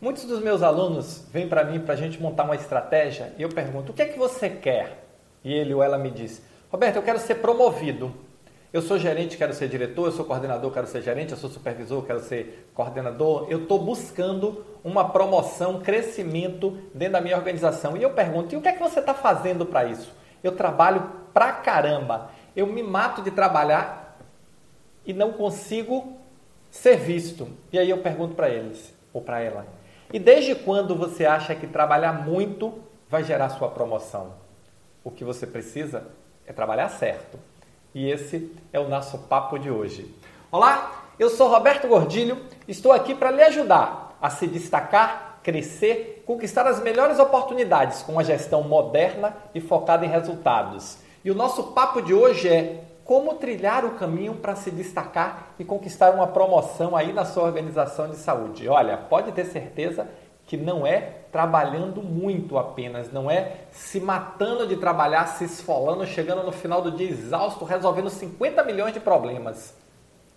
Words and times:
Muitos 0.00 0.24
dos 0.24 0.40
meus 0.40 0.62
alunos 0.62 1.26
vêm 1.30 1.46
para 1.46 1.62
mim 1.62 1.78
para 1.78 1.92
a 1.92 1.96
gente 1.96 2.20
montar 2.22 2.44
uma 2.44 2.54
estratégia 2.54 3.34
e 3.36 3.42
eu 3.42 3.50
pergunto: 3.50 3.92
o 3.92 3.94
que 3.94 4.00
é 4.00 4.06
que 4.06 4.18
você 4.18 4.48
quer? 4.48 5.04
E 5.44 5.52
ele 5.52 5.74
ou 5.74 5.82
ela 5.82 5.98
me 5.98 6.10
diz: 6.10 6.40
Roberto, 6.70 6.96
eu 6.96 7.02
quero 7.02 7.18
ser 7.18 7.34
promovido. 7.36 8.10
Eu 8.72 8.80
sou 8.80 8.98
gerente, 8.98 9.36
quero 9.36 9.52
ser 9.52 9.68
diretor, 9.68 10.06
eu 10.06 10.12
sou 10.12 10.24
coordenador, 10.24 10.70
quero 10.70 10.86
ser 10.86 11.02
gerente, 11.02 11.32
eu 11.32 11.36
sou 11.36 11.50
supervisor, 11.50 12.02
quero 12.04 12.20
ser 12.20 12.70
coordenador. 12.72 13.46
Eu 13.50 13.64
estou 13.64 13.78
buscando 13.78 14.64
uma 14.82 15.10
promoção, 15.10 15.80
crescimento 15.80 16.78
dentro 16.94 17.14
da 17.14 17.20
minha 17.20 17.36
organização. 17.36 17.94
E 17.94 18.02
eu 18.02 18.10
pergunto: 18.10 18.54
e 18.54 18.56
o 18.56 18.62
que 18.62 18.68
é 18.68 18.72
que 18.72 18.80
você 18.80 19.00
está 19.00 19.12
fazendo 19.12 19.66
para 19.66 19.84
isso? 19.84 20.10
Eu 20.42 20.52
trabalho 20.52 21.10
pra 21.34 21.52
caramba. 21.52 22.30
Eu 22.56 22.66
me 22.66 22.82
mato 22.82 23.20
de 23.20 23.30
trabalhar 23.30 24.18
e 25.04 25.12
não 25.12 25.32
consigo 25.32 26.16
ser 26.70 26.96
visto. 26.96 27.48
E 27.70 27.78
aí 27.78 27.90
eu 27.90 27.98
pergunto 27.98 28.34
para 28.34 28.48
eles 28.48 28.94
ou 29.12 29.20
para 29.20 29.40
ela: 29.40 29.66
e 30.12 30.18
desde 30.18 30.54
quando 30.54 30.96
você 30.96 31.24
acha 31.24 31.54
que 31.54 31.66
trabalhar 31.66 32.12
muito 32.12 32.74
vai 33.08 33.22
gerar 33.22 33.48
sua 33.50 33.68
promoção? 33.68 34.34
O 35.04 35.10
que 35.10 35.24
você 35.24 35.46
precisa 35.46 36.08
é 36.46 36.52
trabalhar 36.52 36.88
certo. 36.88 37.38
E 37.94 38.10
esse 38.10 38.54
é 38.72 38.80
o 38.80 38.88
nosso 38.88 39.18
papo 39.18 39.58
de 39.58 39.70
hoje. 39.70 40.12
Olá, 40.50 41.04
eu 41.18 41.30
sou 41.30 41.48
Roberto 41.48 41.86
Gordilho, 41.86 42.38
estou 42.66 42.92
aqui 42.92 43.14
para 43.14 43.30
lhe 43.30 43.42
ajudar 43.42 44.16
a 44.20 44.30
se 44.30 44.46
destacar, 44.46 45.38
crescer, 45.42 46.22
conquistar 46.26 46.66
as 46.66 46.80
melhores 46.80 47.18
oportunidades 47.18 48.02
com 48.02 48.12
uma 48.12 48.24
gestão 48.24 48.62
moderna 48.62 49.36
e 49.54 49.60
focada 49.60 50.04
em 50.04 50.08
resultados. 50.08 50.98
E 51.24 51.30
o 51.30 51.34
nosso 51.34 51.72
papo 51.72 52.02
de 52.02 52.12
hoje 52.12 52.48
é 52.48 52.84
como 53.10 53.34
trilhar 53.34 53.84
o 53.84 53.96
caminho 53.96 54.36
para 54.36 54.54
se 54.54 54.70
destacar 54.70 55.52
e 55.58 55.64
conquistar 55.64 56.14
uma 56.14 56.28
promoção 56.28 56.94
aí 56.94 57.12
na 57.12 57.24
sua 57.24 57.42
organização 57.42 58.08
de 58.08 58.14
saúde. 58.14 58.68
Olha, 58.68 58.96
pode 58.96 59.32
ter 59.32 59.46
certeza 59.46 60.06
que 60.46 60.56
não 60.56 60.86
é 60.86 61.00
trabalhando 61.32 62.04
muito 62.04 62.56
apenas, 62.56 63.10
não 63.10 63.28
é 63.28 63.62
se 63.72 63.98
matando 63.98 64.64
de 64.64 64.76
trabalhar, 64.76 65.26
se 65.26 65.42
esfolando, 65.42 66.06
chegando 66.06 66.44
no 66.44 66.52
final 66.52 66.80
do 66.80 66.92
dia 66.92 67.10
exausto, 67.10 67.64
resolvendo 67.64 68.08
50 68.08 68.62
milhões 68.62 68.94
de 68.94 69.00
problemas. 69.00 69.74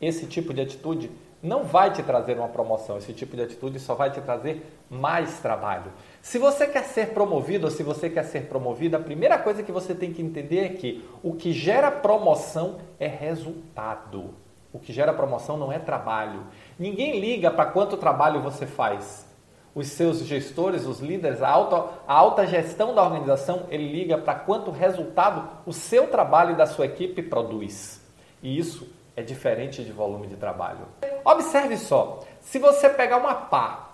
Esse 0.00 0.24
tipo 0.24 0.54
de 0.54 0.62
atitude 0.62 1.10
não 1.44 1.62
vai 1.62 1.92
te 1.92 2.02
trazer 2.02 2.38
uma 2.38 2.48
promoção. 2.48 2.96
Esse 2.96 3.12
tipo 3.12 3.36
de 3.36 3.42
atitude 3.42 3.78
só 3.78 3.94
vai 3.94 4.10
te 4.10 4.20
trazer 4.22 4.66
mais 4.88 5.38
trabalho. 5.40 5.92
Se 6.22 6.38
você 6.38 6.66
quer 6.66 6.84
ser 6.84 7.10
promovido 7.10 7.66
ou 7.66 7.70
se 7.70 7.82
você 7.82 8.08
quer 8.08 8.24
ser 8.24 8.46
promovida, 8.46 8.96
a 8.96 9.00
primeira 9.00 9.38
coisa 9.38 9.62
que 9.62 9.70
você 9.70 9.94
tem 9.94 10.10
que 10.10 10.22
entender 10.22 10.60
é 10.60 10.68
que 10.70 11.06
o 11.22 11.34
que 11.34 11.52
gera 11.52 11.90
promoção 11.90 12.78
é 12.98 13.06
resultado. 13.06 14.30
O 14.72 14.78
que 14.78 14.90
gera 14.90 15.12
promoção 15.12 15.58
não 15.58 15.70
é 15.70 15.78
trabalho. 15.78 16.44
Ninguém 16.78 17.20
liga 17.20 17.50
para 17.50 17.66
quanto 17.66 17.98
trabalho 17.98 18.40
você 18.40 18.66
faz. 18.66 19.28
Os 19.74 19.88
seus 19.88 20.24
gestores, 20.24 20.86
os 20.86 21.00
líderes, 21.00 21.42
a 21.42 21.48
alta, 21.48 21.90
a 22.08 22.14
alta 22.14 22.46
gestão 22.46 22.94
da 22.94 23.02
organização, 23.02 23.64
ele 23.68 23.92
liga 23.92 24.16
para 24.16 24.34
quanto 24.34 24.70
resultado 24.70 25.46
o 25.66 25.72
seu 25.74 26.06
trabalho 26.06 26.52
e 26.52 26.56
da 26.56 26.64
sua 26.64 26.86
equipe 26.86 27.22
produz. 27.22 28.02
E 28.42 28.58
isso 28.58 28.88
é 29.14 29.22
diferente 29.22 29.84
de 29.84 29.92
volume 29.92 30.26
de 30.26 30.36
trabalho. 30.36 30.86
Observe 31.24 31.76
só, 31.76 32.20
se 32.40 32.58
você 32.58 32.88
pegar 32.88 33.16
uma 33.16 33.34
pá, 33.34 33.88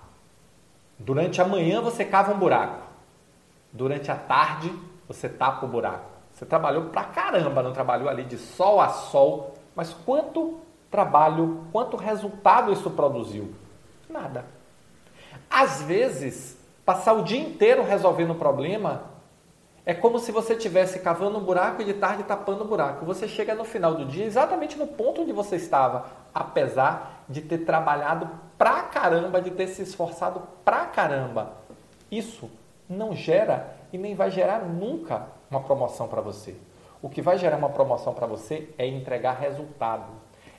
durante 0.98 1.40
a 1.40 1.44
manhã 1.44 1.80
você 1.80 2.04
cava 2.04 2.32
um 2.32 2.38
buraco, 2.38 2.82
durante 3.72 4.10
a 4.10 4.16
tarde 4.16 4.72
você 5.06 5.28
tapa 5.28 5.64
o 5.64 5.68
buraco. 5.68 6.10
Você 6.32 6.46
trabalhou 6.46 6.86
pra 6.86 7.04
caramba, 7.04 7.62
não 7.62 7.72
trabalhou 7.72 8.08
ali 8.08 8.24
de 8.24 8.38
sol 8.38 8.80
a 8.80 8.88
sol, 8.88 9.54
mas 9.76 9.92
quanto 9.92 10.58
trabalho, 10.90 11.66
quanto 11.70 11.96
resultado 11.96 12.72
isso 12.72 12.90
produziu? 12.90 13.54
Nada. 14.08 14.44
Às 15.48 15.82
vezes, 15.82 16.56
passar 16.84 17.12
o 17.12 17.22
dia 17.22 17.40
inteiro 17.40 17.84
resolvendo 17.84 18.30
o 18.30 18.36
problema 18.36 19.09
é 19.84 19.94
como 19.94 20.18
se 20.18 20.30
você 20.30 20.54
estivesse 20.54 21.00
cavando 21.00 21.38
um 21.38 21.42
buraco 21.42 21.80
e 21.80 21.84
de 21.84 21.94
tarde 21.94 22.22
tapando 22.22 22.64
o 22.64 22.66
buraco. 22.66 23.04
Você 23.06 23.26
chega 23.26 23.54
no 23.54 23.64
final 23.64 23.94
do 23.94 24.04
dia 24.04 24.24
exatamente 24.24 24.78
no 24.78 24.86
ponto 24.86 25.22
onde 25.22 25.32
você 25.32 25.56
estava, 25.56 26.06
apesar 26.34 27.24
de 27.28 27.40
ter 27.40 27.58
trabalhado 27.58 28.28
pra 28.58 28.82
caramba, 28.82 29.40
de 29.40 29.50
ter 29.50 29.68
se 29.68 29.82
esforçado 29.82 30.42
pra 30.64 30.86
caramba. 30.86 31.52
Isso 32.10 32.50
não 32.88 33.14
gera 33.14 33.74
e 33.92 33.98
nem 33.98 34.14
vai 34.14 34.30
gerar 34.30 34.60
nunca 34.60 35.26
uma 35.50 35.60
promoção 35.60 36.06
para 36.06 36.20
você. 36.20 36.54
O 37.00 37.08
que 37.08 37.22
vai 37.22 37.38
gerar 37.38 37.56
uma 37.56 37.70
promoção 37.70 38.12
para 38.12 38.26
você 38.26 38.68
é 38.76 38.86
entregar 38.86 39.38
resultado. 39.38 40.12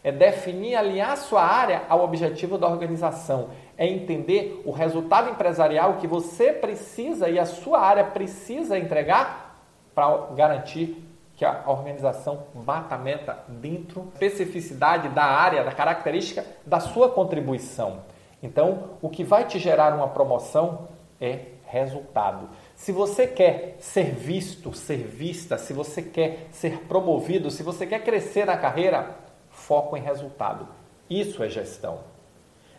É 0.04 0.12
definir, 0.12 0.76
alinhar 0.76 1.16
sua 1.18 1.44
área 1.44 1.84
ao 1.88 2.04
objetivo 2.04 2.58
da 2.58 2.68
organização. 2.68 3.50
É 3.78 3.88
entender 3.88 4.62
o 4.66 4.72
resultado 4.72 5.30
empresarial 5.30 5.98
que 5.98 6.08
você 6.08 6.52
precisa 6.52 7.30
e 7.30 7.38
a 7.38 7.46
sua 7.46 7.80
área 7.80 8.04
precisa 8.04 8.78
entregar 8.78 9.64
para 9.94 10.28
garantir 10.36 11.08
que 11.36 11.46
a 11.46 11.64
organização 11.66 12.44
bata 12.54 12.96
a 12.96 12.98
meta 12.98 13.40
dentro 13.48 14.02
da 14.20 14.26
especificidade 14.26 15.10
da 15.10 15.24
área, 15.24 15.64
da 15.64 15.72
característica 15.72 16.46
da 16.66 16.80
sua 16.80 17.10
contribuição. 17.10 18.02
Então, 18.44 18.92
o 19.02 19.10
que 19.10 19.24
vai 19.24 19.46
te 19.46 19.58
gerar 19.58 19.94
uma 19.94 20.08
promoção 20.08 20.88
é 21.20 21.40
resultado. 21.66 22.50
Se 22.76 22.92
você 22.92 23.26
quer 23.26 23.78
ser 23.80 24.14
visto, 24.14 24.74
ser 24.74 24.98
vista, 24.98 25.58
se 25.58 25.74
você 25.74 26.02
quer 26.02 26.48
ser 26.52 26.80
promovido, 26.82 27.50
se 27.50 27.64
você 27.64 27.88
quer 27.88 28.04
crescer 28.04 28.46
na 28.46 28.58
carreira, 28.58 29.16
foco 29.62 29.96
em 29.96 30.02
resultado. 30.02 30.68
Isso 31.10 31.44
é 31.44 31.50
gestão. 31.50 32.00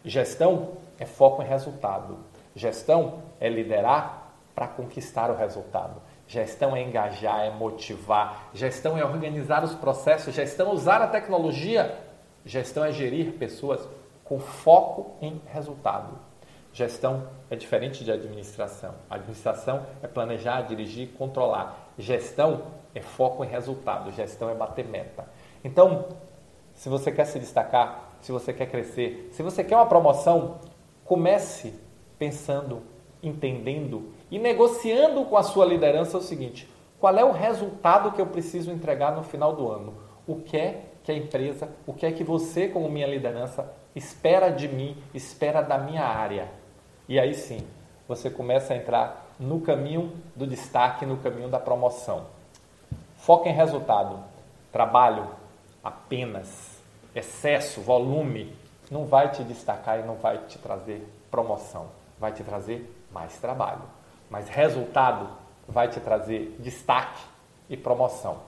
Gestão 0.04 0.72
é 0.98 1.06
foco 1.06 1.42
em 1.42 1.46
resultado. 1.46 2.18
Gestão 2.54 3.22
é 3.40 3.48
liderar 3.48 4.32
para 4.54 4.66
conquistar 4.66 5.30
o 5.30 5.36
resultado. 5.36 6.00
Gestão 6.26 6.74
é 6.74 6.82
engajar, 6.82 7.40
é 7.40 7.50
motivar. 7.50 8.50
Gestão 8.52 8.98
é 8.98 9.04
organizar 9.04 9.62
os 9.62 9.74
processos. 9.74 10.34
Gestão 10.34 10.70
é 10.70 10.72
usar 10.72 11.00
a 11.00 11.06
tecnologia. 11.06 11.98
Gestão 12.44 12.84
é 12.84 12.92
gerir 12.92 13.32
pessoas 13.32 13.88
com 14.24 14.38
foco 14.40 15.16
em 15.20 15.40
resultado. 15.46 16.18
Gestão 16.72 17.28
é 17.50 17.56
diferente 17.56 18.02
de 18.02 18.10
administração. 18.10 18.94
Administração 19.10 19.86
é 20.02 20.06
planejar, 20.06 20.62
dirigir, 20.62 21.10
controlar. 21.18 21.92
Gestão 21.98 22.62
é 22.94 23.00
foco 23.00 23.44
em 23.44 23.48
resultado. 23.48 24.10
Gestão 24.12 24.48
é 24.48 24.54
bater 24.54 24.86
meta. 24.86 25.26
Então, 25.62 26.06
se 26.74 26.88
você 26.88 27.12
quer 27.12 27.24
se 27.26 27.38
destacar, 27.38 28.10
se 28.20 28.32
você 28.32 28.52
quer 28.52 28.66
crescer, 28.66 29.28
se 29.32 29.42
você 29.42 29.62
quer 29.62 29.76
uma 29.76 29.86
promoção, 29.86 30.58
comece 31.04 31.74
pensando, 32.18 32.82
entendendo 33.22 34.12
e 34.30 34.38
negociando 34.38 35.24
com 35.24 35.36
a 35.36 35.42
sua 35.42 35.64
liderança 35.64 36.18
o 36.18 36.22
seguinte: 36.22 36.68
qual 37.00 37.16
é 37.16 37.24
o 37.24 37.32
resultado 37.32 38.12
que 38.12 38.20
eu 38.20 38.26
preciso 38.26 38.70
entregar 38.70 39.14
no 39.14 39.22
final 39.22 39.54
do 39.54 39.68
ano? 39.70 39.94
O 40.26 40.36
que 40.36 40.56
é 40.56 40.84
que 41.02 41.10
a 41.10 41.16
empresa, 41.16 41.68
o 41.86 41.92
que 41.92 42.06
é 42.06 42.12
que 42.12 42.22
você, 42.22 42.68
como 42.68 42.88
minha 42.88 43.08
liderança, 43.08 43.72
espera 43.94 44.50
de 44.50 44.68
mim, 44.68 44.96
espera 45.12 45.60
da 45.62 45.76
minha 45.76 46.04
área? 46.04 46.48
E 47.08 47.18
aí 47.18 47.34
sim, 47.34 47.66
você 48.06 48.30
começa 48.30 48.72
a 48.72 48.76
entrar 48.76 49.34
no 49.38 49.60
caminho 49.60 50.12
do 50.36 50.46
destaque, 50.46 51.04
no 51.04 51.16
caminho 51.16 51.48
da 51.48 51.58
promoção. 51.58 52.26
Foca 53.16 53.48
em 53.48 53.52
resultado. 53.52 54.18
Trabalho 54.70 55.28
apenas 55.82 56.48
excesso, 57.14 57.80
volume, 57.80 58.54
não 58.90 59.06
vai 59.06 59.30
te 59.30 59.42
destacar 59.42 60.00
e 60.00 60.02
não 60.02 60.16
vai 60.16 60.38
te 60.38 60.58
trazer 60.58 61.06
promoção. 61.30 61.86
Vai 62.18 62.32
te 62.32 62.42
trazer 62.42 62.90
mais 63.10 63.36
trabalho. 63.38 63.82
Mas 64.30 64.48
resultado 64.48 65.28
vai 65.66 65.88
te 65.88 66.00
trazer 66.00 66.56
destaque 66.58 67.22
e 67.68 67.76
promoção. 67.76 68.38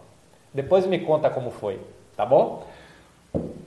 Depois 0.53 0.87
me 0.87 1.00
conta 1.00 1.31
como 1.31 1.50
foi, 1.50 1.81
tá 2.17 2.25
bom? 2.25 2.67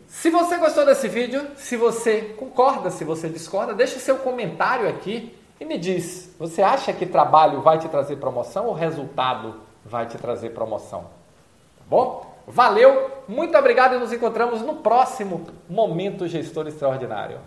Se 0.07 0.29
você 0.29 0.57
gostou 0.57 0.85
desse 0.85 1.09
vídeo, 1.09 1.45
se 1.57 1.75
você 1.75 2.22
concorda, 2.38 2.89
se 2.89 3.03
você 3.03 3.27
discorda, 3.27 3.73
deixe 3.73 4.00
seu 4.00 4.17
comentário 4.19 4.88
aqui 4.88 5.38
e 5.59 5.66
me 5.66 5.77
diz: 5.77 6.33
você 6.39 6.62
acha 6.62 6.94
que 6.94 7.06
trabalho 7.06 7.62
vai 7.62 7.77
te 7.77 7.89
trazer 7.89 8.15
promoção 8.15 8.68
ou 8.68 8.74
resultado 8.74 9.56
vai 9.83 10.06
te 10.06 10.18
trazer 10.18 10.51
promoção? 10.51 11.01
Tá 11.01 11.83
bom? 11.89 12.25
Valeu, 12.47 13.12
muito 13.27 13.57
obrigado 13.57 13.95
e 13.95 14.00
nos 14.00 14.13
encontramos 14.13 14.62
no 14.62 14.75
próximo 14.75 15.47
Momento 15.69 16.27
Gestor 16.27 16.68
Extraordinário. 16.68 17.39